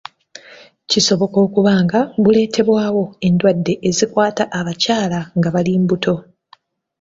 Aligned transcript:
Kisobka 0.89 1.37
okuba 1.45 1.73
nga 1.83 1.99
buleetebwawo 2.23 3.03
endwadde 3.27 3.73
ezikwata 3.89 4.43
abakyala 4.59 5.19
nga 5.37 5.49
bali 5.55 5.73
mbuto 5.83 6.13